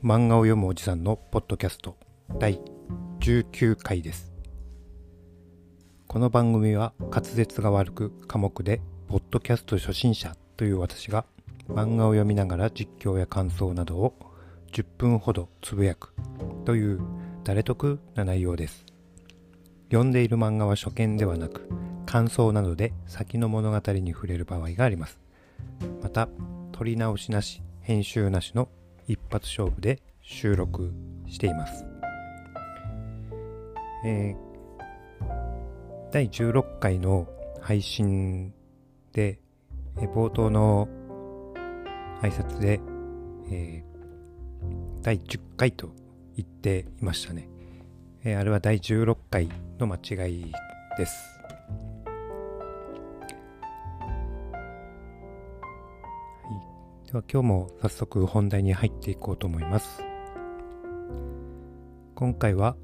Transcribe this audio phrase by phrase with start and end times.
[0.00, 1.96] 漫画を読むおじさんのポッドキャスト
[2.38, 2.60] 第
[3.18, 4.32] 19回です。
[6.06, 11.24] この番組は滑舌が悪く寡黙でポッドキャスト初心者という私が
[11.68, 14.14] 漫画を読みながら実況や感想などを
[14.70, 16.14] 10分ほどつぶやく
[16.64, 17.00] という
[17.42, 18.86] 誰得な内容です。
[19.88, 21.68] 読んでいる漫画は初見ではなく
[22.06, 25.18] 感想などで先の物語に触れる場合があります。
[26.00, 26.28] また
[26.70, 28.68] 撮り直しなし編集なしの
[29.08, 30.92] 一発勝負で収録
[31.26, 31.84] しています。
[34.04, 37.26] えー、第16回の
[37.60, 38.52] 配信
[39.12, 39.40] で、
[39.96, 40.88] えー、冒頭の
[42.22, 42.80] 挨拶で、
[43.50, 45.90] えー、第10回と
[46.36, 47.48] 言っていましたね。
[48.24, 49.48] え、あれは第16回
[49.78, 50.52] の間違い
[50.96, 51.37] です。
[57.08, 60.04] では今日も早速本題に入っていこうと思います。
[62.14, 62.76] 今回は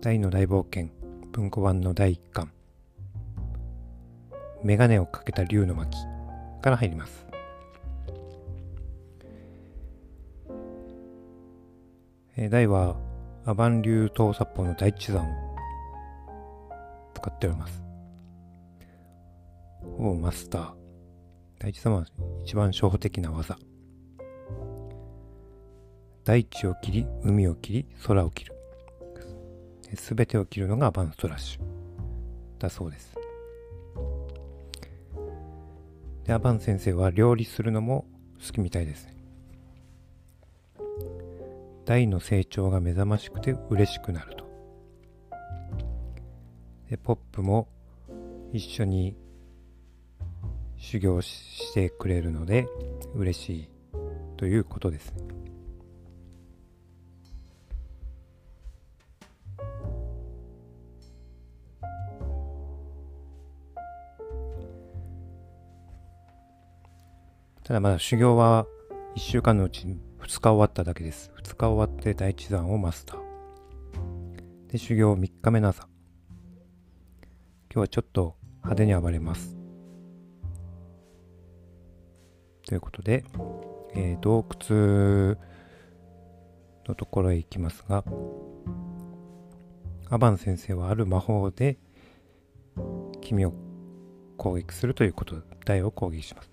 [0.00, 0.88] 大の大冒険
[1.30, 2.50] 文庫版の第1巻
[4.64, 5.96] メガネをかけた竜の巻
[6.62, 7.24] から入ります。
[12.36, 12.96] え、大は
[13.44, 15.26] アバン流東殺法の第一山を
[17.14, 17.84] 使っております。
[19.96, 20.85] ほぼマスター。
[21.58, 22.06] 大地様は
[22.44, 23.58] 一番初歩的な技。
[26.24, 28.54] 大地を切り、海を切り、空を切る。
[29.94, 31.60] すべてを切るのがバンストラッシュ
[32.58, 33.14] だそうです。
[36.24, 38.04] で、アバン先生は料理するのも
[38.44, 39.16] 好きみたいですね。
[41.84, 44.44] 大の成長が目覚ましくて嬉しくなると。
[46.90, 47.68] で、ポップも
[48.52, 49.16] 一緒に
[50.86, 52.68] 修行してくれるので
[53.16, 53.68] 嬉しい
[54.36, 55.12] ということです。
[67.64, 68.66] ただまだ修行は
[69.16, 69.88] 1週間のうち
[70.20, 71.32] 2日終わっただけです。
[71.42, 74.70] 2日終わって第一山をマスター。
[74.70, 75.88] で、修行3日目の朝。
[77.72, 79.65] 今日はちょっと派手に暴れます。
[82.66, 83.24] ということで、
[83.94, 85.36] えー、洞窟
[86.86, 88.04] のところへ行きますが、
[90.10, 91.78] アバン先生はある魔法で
[93.20, 93.54] 君を
[94.36, 96.50] 攻撃するということで、台を攻撃します。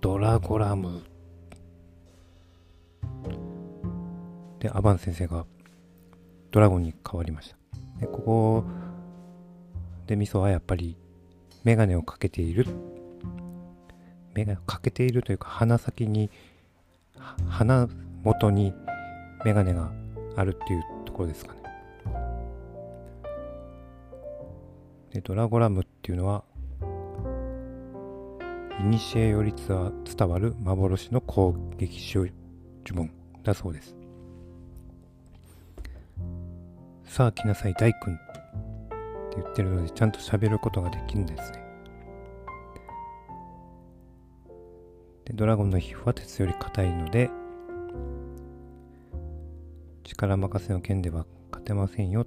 [0.00, 1.02] ドラゴラム。
[4.60, 5.44] で、アバン先生が
[6.52, 7.56] ドラゴンに変わりました。
[7.98, 8.64] でここ
[10.06, 10.96] でミソはやっぱり
[11.64, 12.66] メガネをかけている
[14.34, 16.30] 目が欠けているというか鼻先に
[17.48, 17.88] 鼻
[18.22, 18.74] 元に
[19.44, 19.92] メガネが
[20.36, 21.60] あるっていうところですかね。
[25.12, 26.42] でドラゴラムっていうのは
[28.78, 32.32] 古より伝わる幻の攻撃手呪
[32.92, 33.10] 文
[33.44, 33.94] だそうです。
[37.04, 41.63] さあ来なさい大君って言ってるのでちゃんと喋ることができるんですね。
[45.34, 47.28] ドラゴンの皮膚は鉄より硬いので
[50.04, 52.24] 力任せの剣では勝てませんよ。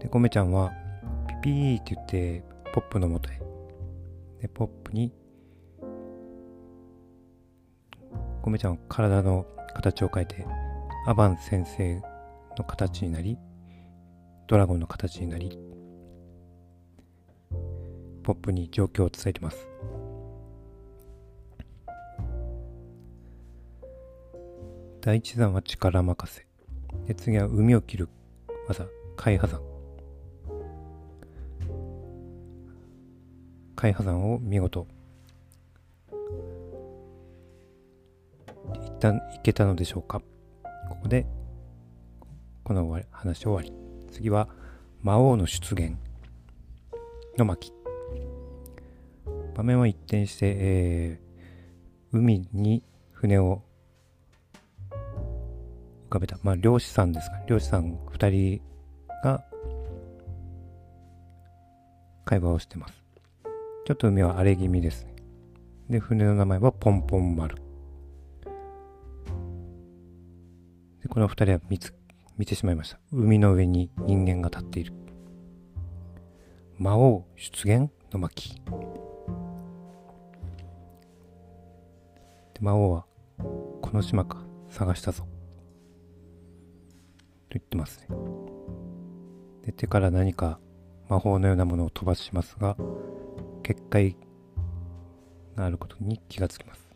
[0.00, 0.72] でコメちゃんは
[1.28, 2.44] ピピーって言って
[2.74, 3.40] ポップのもとへ。
[4.42, 5.14] でポップに
[8.42, 10.46] コメちゃんは体の形を変えて
[11.06, 12.02] アバン先生
[12.58, 13.38] の形になり
[14.46, 15.79] ドラゴンの形になり。
[18.22, 19.68] ポップに状況を伝えてます。
[25.00, 26.46] 第一山は力任せ。
[27.06, 28.08] で次は海を切る
[28.68, 28.86] 技、
[29.16, 29.60] 海破山。
[33.76, 34.86] 海破山を見事。
[38.74, 40.20] 一旦いけたのでしょうか
[40.90, 41.26] ここで、
[42.62, 43.72] この話終わり。
[44.12, 44.48] 次は
[45.02, 45.96] 魔王の出現
[47.38, 47.79] の巻。
[49.54, 52.82] 場面は一転して、えー、海に
[53.12, 53.62] 船を
[56.08, 58.62] 浮かべた、まあ、漁師さんですか、漁師さん2人
[59.22, 59.44] が
[62.24, 62.94] 会話をしてます。
[63.86, 65.14] ちょっと海は荒れ気味ですね。
[65.88, 67.56] で、船の名前はポンポン丸。
[71.02, 71.94] で、この2人は見つ
[72.38, 72.98] 見てしまいました。
[73.12, 74.94] 海の上に人間が立っている。
[76.78, 78.62] 魔王出現の巻。
[82.60, 83.06] 魔王は、
[83.80, 85.22] この島か、探したぞ。
[87.48, 88.06] と言ってますね。
[89.64, 90.60] で、手から何か
[91.08, 92.76] 魔法のようなものを飛ばしますが、
[93.62, 94.14] 結界
[95.56, 96.86] があることに気がつきます。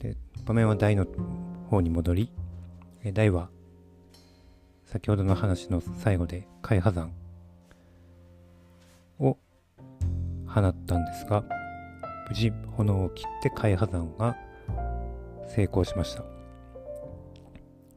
[0.00, 1.06] で、場面は台の
[1.70, 2.32] 方に戻り、
[3.12, 3.50] 台は
[4.84, 7.12] 先ほどの話の最後で海破山
[9.20, 9.38] を
[10.62, 11.44] 放ったんですが、
[12.28, 14.36] 無事炎を切って海破山が
[15.48, 16.24] 成功しました。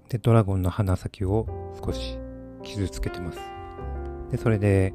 [0.09, 1.47] で、ドラゴンの鼻先を
[1.83, 2.17] 少し
[2.63, 3.39] 傷つけてます。
[4.29, 4.93] で、それで、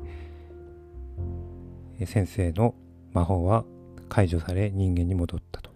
[2.04, 2.74] 先生の
[3.12, 3.64] 魔法は
[4.08, 5.70] 解除され人間に戻ったと。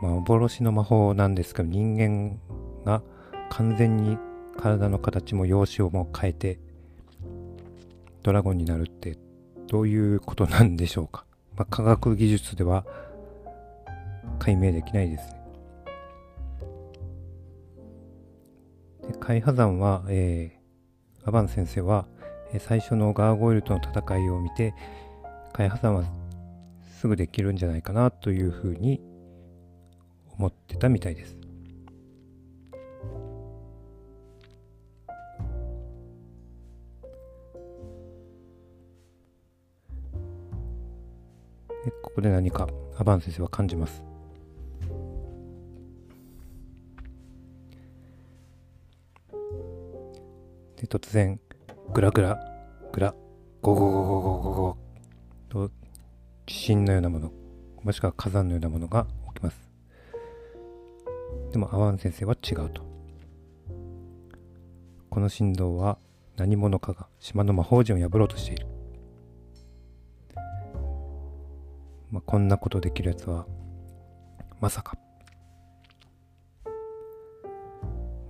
[0.00, 2.40] まあ、幻の魔法なんですけど人間
[2.84, 3.02] が
[3.50, 4.18] 完全に
[4.56, 6.58] 体の形も容姿をも変えて
[8.22, 9.18] ドラゴンになるって
[9.66, 11.24] どういうことなんでしょうか、
[11.56, 12.84] まあ、科学技術では
[14.38, 15.42] 解明できないですね
[19.08, 22.06] で海破山は、えー、アバン先生は、
[22.60, 24.74] 最初のガーゴイルとの戦いを見て
[25.54, 26.04] 海破山は
[27.00, 29.00] すぐできるんじゃないかなというふうに
[30.38, 31.41] 思ってたみたいです。
[41.90, 44.04] ここで何かアバン先生は感じます。
[50.76, 51.40] で突然
[51.92, 52.38] グラグラ
[52.92, 53.14] グラ
[53.60, 54.76] ゴゴゴゴゴゴゴ
[55.48, 55.70] と
[56.46, 57.32] 地震のようなもの
[57.82, 59.68] もしくは火山のようなものが起きます。
[61.52, 62.82] でもアワン先生は違うと。
[65.10, 65.98] この振動は
[66.36, 68.71] 何者かが島の魔法陣を破ろうとしている。
[72.12, 73.46] まあ、こんなことできるやつは
[74.60, 74.98] まさか。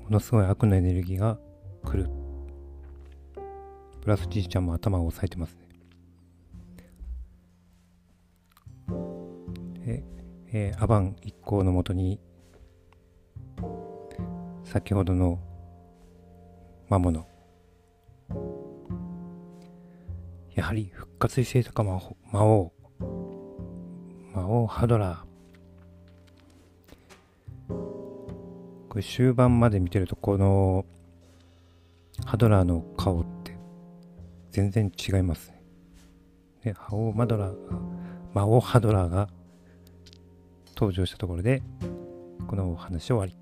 [0.05, 1.37] ものすごい悪のエネルギーが
[1.85, 2.09] 来る。
[4.01, 5.69] プラスじいちゃんも頭を押さえてますね。
[9.85, 10.05] え、
[10.53, 12.21] えー、アバン一行のもとに
[14.65, 15.41] 先ほどの
[16.89, 17.27] 魔物
[20.55, 22.01] やはり復活異性とか魔
[22.31, 22.73] 魔王
[24.35, 27.75] 魔王ハドラー。
[28.89, 30.87] これ終盤まで見てるとこの
[32.25, 33.57] ハドラーの顔って
[34.51, 35.63] 全然違いますね。
[36.65, 37.57] で魔王マドラー
[38.33, 39.29] 魔王ハドラーが
[40.75, 41.63] 登場したところで
[42.47, 43.37] このお話終わり。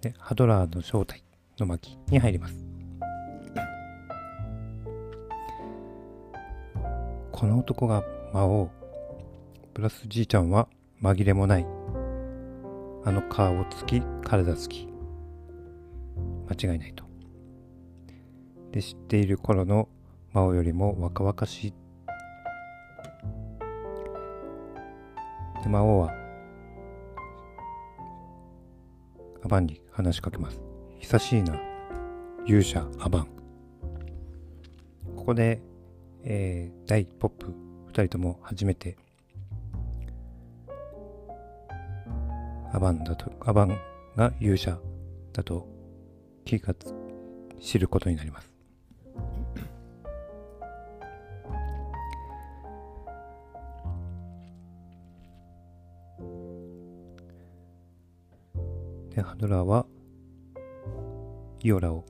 [0.00, 1.22] でハドラーの正体
[1.58, 2.54] の巻に入ります。
[7.30, 8.70] この男が魔王。
[9.76, 10.68] プラスじいちゃんは
[11.02, 11.66] 紛れもない。
[13.04, 14.88] あの顔つき体つき。
[16.48, 17.04] 間違いないと。
[18.72, 19.90] で知っている頃の
[20.32, 21.74] 魔王よりも若々しい。
[25.62, 26.14] で魔王は
[29.44, 30.58] アバンに話しかけます。
[31.00, 31.54] 久しいな、
[32.46, 33.26] 勇者アバン。
[35.16, 35.60] ここで、
[36.24, 37.54] えー、大ポップ
[37.88, 38.96] 2人とも初めて
[42.72, 43.78] アバンだと、アバン
[44.16, 44.78] が勇者
[45.32, 45.66] だと
[46.44, 46.74] 気が
[47.60, 48.52] 知ることになります。
[59.14, 59.86] で、ハドラーは、
[61.62, 62.04] イオラを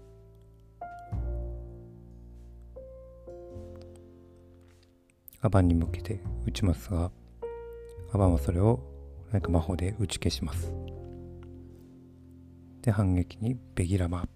[5.41, 7.13] アバンに向けて撃ちますが、
[8.13, 8.81] アバンはそれを
[9.37, 10.73] 何か魔法で打ち消します。
[12.81, 14.27] で、反撃にベギラマ。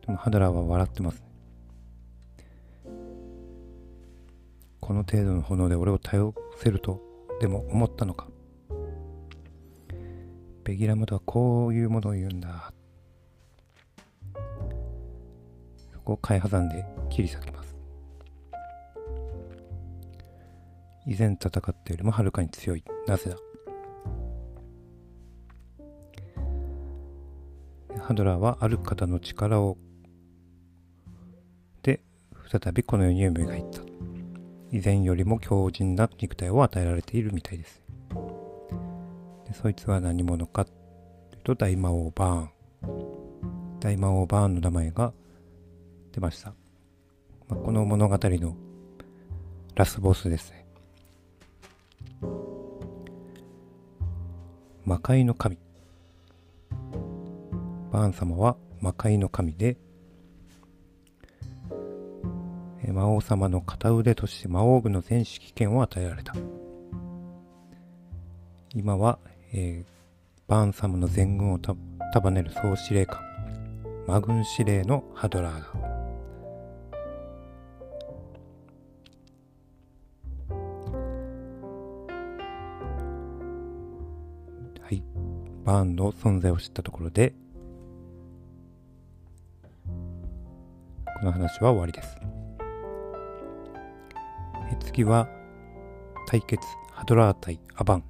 [0.00, 1.22] でもハドラーは笑ってます。
[4.80, 7.00] この程度の炎で俺を頼せると
[7.40, 8.28] でも思ったのか
[10.64, 12.72] ベギラムとはこういうものを言うんだ
[15.92, 17.55] そこを海破山で切り裂きます
[21.06, 23.36] 以前戦ったよりもはるかに強いなぜだ？
[28.02, 29.78] ハドラーはある方の力を
[31.82, 32.02] で
[32.50, 33.34] 再びこの世に蘇っ
[33.70, 33.80] た
[34.72, 37.82] 以前よりも強靭な肉体を与えられているみたいです。
[39.46, 40.72] でそいつは何者かって
[41.44, 42.50] と大魔王バーン。
[43.78, 45.12] 大魔王バーンの名前が
[46.10, 46.52] 出ました。
[47.48, 48.56] まあ、この物語の
[49.76, 50.55] ラスボスですね。
[54.86, 55.58] 魔界の神。
[57.90, 59.76] バーン様は魔界の神で、
[62.86, 66.34] 魔王様の片腕として魔王軍の全指揮権を与えられた。
[68.76, 69.18] 今は、
[69.52, 69.90] えー、
[70.46, 73.20] バーン様の全軍を束ねる総司令官、
[74.06, 75.95] 魔軍司令のハドラーだ。
[85.66, 87.34] バーンの存在を知ったところで、
[91.18, 92.16] この話は終わりです。
[94.70, 95.28] え次は、
[96.28, 98.04] 対決、ハドラー対アバン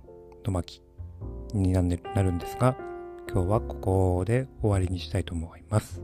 [0.44, 0.82] の巻
[1.54, 2.76] になるんですが、
[3.32, 6.02] 今日はここで終わりにしたいと思います。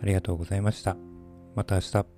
[0.00, 0.96] ありがとうございました。
[1.56, 2.13] また明日。